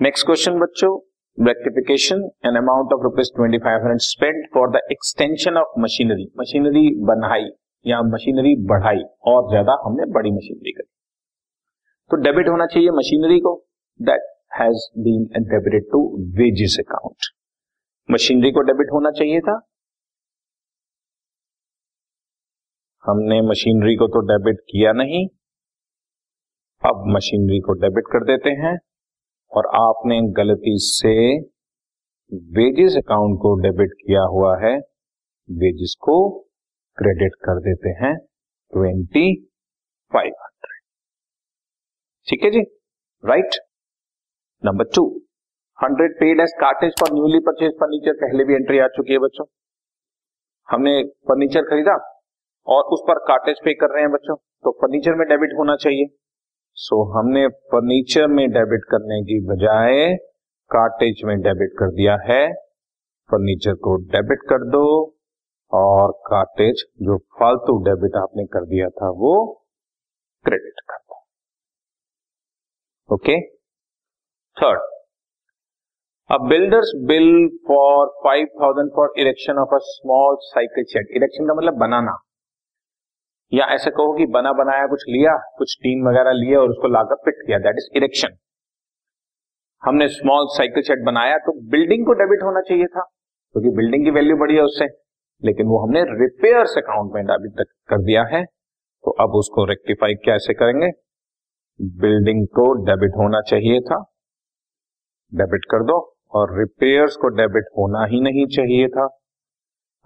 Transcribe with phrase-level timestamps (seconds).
[0.00, 0.88] Next question बच्चों.
[1.38, 6.82] Rectification an amount of rupees twenty five hundred spend for the extension of machinery machinery
[7.06, 7.48] बनाई
[7.86, 9.02] या machinery बढ़ाई.
[9.32, 10.88] और ज़्यादा हमने बड़ी मशीनरी करी.
[12.10, 13.56] तो डेबिट होना चाहिए मशीनरी को.
[14.00, 14.30] That
[14.60, 16.06] has been debited to
[16.40, 17.30] wages account
[18.08, 19.60] machinery को डेबिट होना चाहिए था.
[23.04, 25.28] हमने मशीनरी को तो डेबिट किया नहीं.
[26.82, 28.78] अब मशीनरी को डेबिट कर देते हैं.
[29.52, 31.14] और आपने गलती से
[32.56, 34.74] वेजेस अकाउंट को डेबिट किया हुआ है
[35.48, 36.16] वेजेस को
[36.98, 38.14] क्रेडिट कर देते हैं
[38.72, 39.24] ट्वेंटी
[40.12, 40.82] फाइव हंड्रेड
[42.28, 42.60] ठीक है जी?
[43.24, 43.56] Right
[44.62, 45.04] number two
[45.78, 49.44] hundred paid as cartage for newly purchase furniture पहले भी एंट्री आ चुकी है बच्चों।
[50.68, 50.92] हमने
[51.28, 51.96] फर्नीचर खरीदा
[52.66, 56.06] और उस पर कार्टेज पे कर रहे हैं बच्चों तो फर्नीचर में डेबिट होना चाहिए।
[56.76, 60.14] सो so, हमने फर्नीचर में डेबिट करने की बजाय
[60.70, 62.42] कार्टेज में डेबिट कर दिया है।
[63.30, 64.82] फर्नीचर को डेबिट कर दो
[65.72, 69.32] और कार्टेज जो फालतू डेबिट आपने कर दिया था वो
[70.44, 71.18] क्रेडिट कर दो।
[73.08, 73.40] Okay
[74.56, 74.80] third
[76.30, 77.28] a builders bill
[77.68, 82.16] for five thousand for erection of a small cycle shed erection का मतलब बनाना।
[83.52, 87.16] या ऐसे कहो कि बना बनाया, कुछ लिया, कुछ टीन वगैरह लिया और उसको लाकर
[87.24, 88.36] फिट किया। दैट इज़ इरेक्शन
[89.82, 94.04] हमने स्मॉल साइकिल सेट बनाया तो बिल्डिंग को डेबिट होना चाहिए था, क्योंकि तो बिल्डिंग
[94.04, 94.86] की वैल्यू बढ़ी है उससे।
[95.42, 100.14] लेकिन वो हमने रिपेयर्स अकाउंट में अभी तक कर दिया है तो अब उसको रेक्टिफाई
[100.24, 100.88] कैसे करेंगे?
[102.00, 103.98] बिल्डिंग को डेबिट होना चाहिए था।
[105.32, 105.98] डेबिट कर दो,
[106.32, 109.06] और रिपेयर्स को डेबिट होना ही नहीं चाहिए था।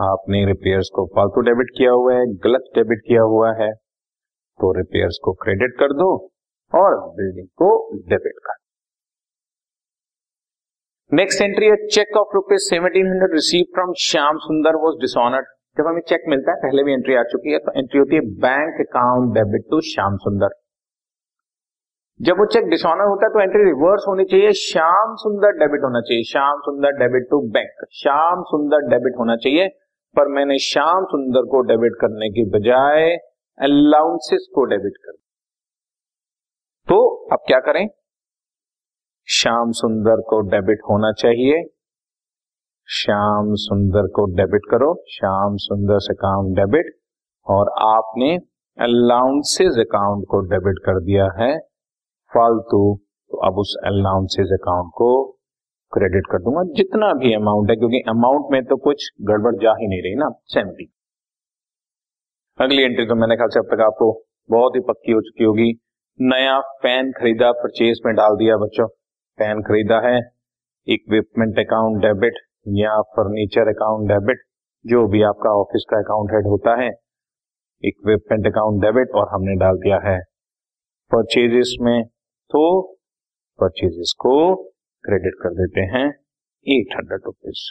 [0.00, 3.72] आपने रिपेयर्स को फालतू डेबिट किया हुआ है, गलत डेबिट किया हुआ है
[4.60, 6.08] तो रिपेयर्स को क्रेडिट कर दो
[6.72, 7.68] और बिल्डिंग को
[8.08, 8.54] डेबिट कर
[11.12, 15.46] नेक्स्ट एंट्री है cheque of rupees seventeen hundred receive from Shyam Sundar was dishonoured
[15.76, 18.20] जब हमें चेक मिलता है, पहले भी एंट्री आ चुकी है तो एंट्री होती है
[18.20, 20.54] bank account debit to Shyam Sundar
[22.20, 26.00] जब वो चेक डिसऑनर होता है तो एंट्री रिवर्स होनी चाहिए श्याम सुंदर डेबिट होना
[26.00, 29.68] चाहिए श्याम सुंदर डेबिट टू बैंक श्याम सुंदर डेबिट होना चाहिए
[30.16, 33.16] पर मैंने श्याम सुंदर को डेबिट करने की बजाय
[33.58, 35.12] अलाउंसेस को डेबिट कर
[36.88, 37.88] तो अब क्या करें?
[39.28, 41.62] श्याम सुंदर को डेबिट होना चाहिए।
[42.88, 46.94] श्याम सुंदर को डेबिट करो। श्याम सुंदर से अकाउंट डेबिट।
[47.46, 48.36] और आपने
[48.78, 51.58] अलाउंसेस अकाउंट को डेबिट कर दिया है।
[52.34, 55.39] फालतू तो अब उस अलाउंसेस अकाउंट को
[55.92, 59.88] क्रेडिट कर दूँगा, जितना भी अमाउंट है, क्योंकि अमाउंट में तो कुछ गड़बड़ जा ही
[59.88, 60.90] नहीं रही ना सेवेंटी
[62.58, 64.06] अगली एंट्री तो मैंने ख्याल से अब तक आपको
[64.50, 65.72] बहुत ही पक्की हो चुकी होगी।
[66.20, 68.86] नया फ़ैन खरीदा परचेज में डाल दिया बच्चों।
[69.38, 70.18] फ़ैन खरीदा है
[70.86, 72.40] इक्विपमेंट अकाउंट डेबिट
[72.74, 74.42] या फर्नीचर अकाउंट डेबिट
[74.84, 76.90] जो भी आपका ऑफ़िस का अकाउंट हेड होता है
[77.84, 80.18] इक्विपमेंट अकाउंट डेबिट और हमने डाल दिया है।
[81.10, 82.02] परचेजेस में
[82.50, 82.62] तो
[83.58, 84.36] परचेजेस को
[85.04, 86.06] क्रेडिट कर देते हैं
[86.66, 87.62] eight hundred rupees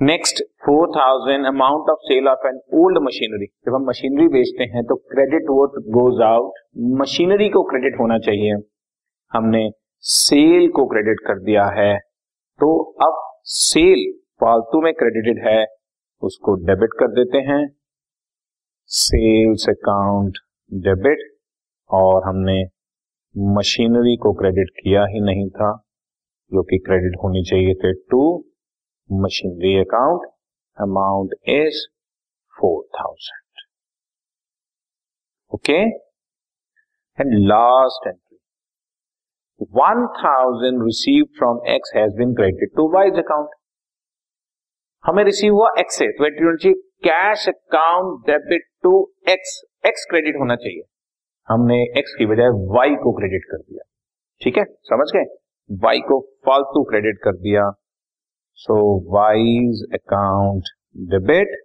[0.00, 4.82] next four thousand amount of sale of an old machinery जब हम मशीनरी बेचते हैं
[4.84, 6.60] तो credit what goes out
[7.00, 8.56] machinery को क्रेडिट होना चाहिए।
[9.32, 9.68] हमने
[10.04, 11.92] सेल को क्रेडिट कर दिया है
[12.60, 12.72] तो
[13.06, 13.20] अब
[13.52, 14.02] सेल
[14.40, 15.64] फालतू में क्रेडिटेड है,
[16.22, 17.62] उसको डेबिट कर देते हैं।
[18.90, 20.38] सेल्स अकाउंट
[20.72, 21.20] डेबिट
[21.90, 22.62] और हमने
[23.34, 25.72] मशीनरी को क्रेडिट किया ही नहीं था,
[26.52, 28.22] जो कि क्रेडिट होनी चाहिए थे to,
[29.10, 30.26] machinery account
[30.78, 31.78] amount is
[32.54, 33.64] four thousand.
[35.52, 35.78] Okay?
[37.18, 38.38] And last entry.
[39.80, 43.50] One thousand receive from X has been credit to wise account
[45.04, 46.72] हमें रिसीव हुआ एक्स से तो
[47.04, 48.98] cash account debit to
[49.30, 50.82] X X credit होना चाहिए।
[51.48, 53.82] हमने x की बजाय Y को क्रेडिट कर दिया।
[54.40, 54.64] ठीक है?
[54.64, 55.24] समझ गए?
[55.70, 57.70] वाई को फालतू क्रेडिट कर दिया।
[58.58, 58.74] सो
[59.12, 60.68] वाइज अकाउंट
[61.10, 61.56] डेबिट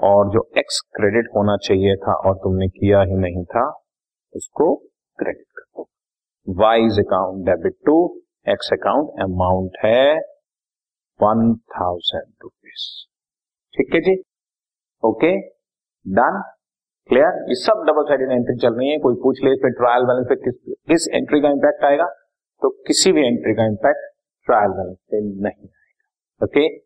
[0.00, 3.66] और जो एक्स क्रेडिट होना चाहिए था और तुमने किया ही नहीं था,
[4.34, 4.74] उसको
[5.18, 5.88] क्रेडिट कर दो।
[6.60, 7.96] Wise account debit to
[8.48, 10.16] X account amount है
[11.20, 12.86] वन थाउज़ेंड रुपीज़
[13.74, 14.22] ठीक है जी?
[15.02, 15.36] ओके
[16.06, 16.42] डन
[17.10, 20.26] क्लियर ये सब डबल साइडेड एंट्री चल रही है। कोई पूछ ले, इसमें ट्रायल बैलेंस
[20.28, 20.54] पे किस
[20.88, 22.06] किस एंट्री का इंपैक्ट आएगा?
[22.62, 24.10] तो किसी भी एंट्री का इंपैक्ट
[24.46, 26.85] ट्रायल बैलेंस पे नहीं आएगा। Okay